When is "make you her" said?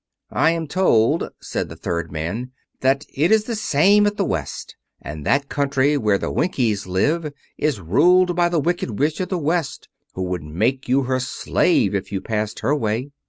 10.41-11.19